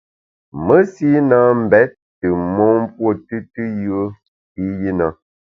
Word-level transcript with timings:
Mesi 0.65 1.07
na 1.29 1.37
mbèt 1.61 1.91
tù 2.19 2.29
mon 2.55 2.73
mpuo 2.83 3.09
tùtù 3.27 3.63
yùe 3.83 4.03
i 4.63 4.65
yi 4.79 4.89
na. 4.99 5.07